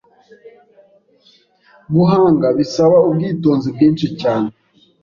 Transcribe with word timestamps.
guhanga 1.93 2.47
bisaba 2.57 2.97
ubwitonzi 3.07 3.67
bwinshi 3.75 4.07
cyane 4.21 4.49